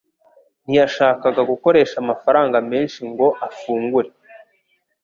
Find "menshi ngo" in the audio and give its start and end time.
2.71-3.27